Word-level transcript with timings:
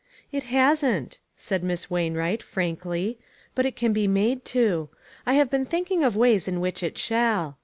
"It 0.31 0.45
hasn't," 0.45 1.19
said 1.35 1.63
Miss 1.63 1.91
Wainwright, 1.91 2.41
frankly, 2.41 3.19
"but 3.53 3.67
it 3.67 3.75
can 3.75 3.93
be 3.93 4.07
made 4.07 4.43
to. 4.45 4.89
I 5.27 5.35
have 5.35 5.51
been 5.51 5.67
think 5.67 5.91
ing 5.91 6.03
of 6.03 6.15
ways 6.17 6.47
in 6.47 6.59
which 6.59 6.81
it 6.81 6.97
shall. 6.97 7.59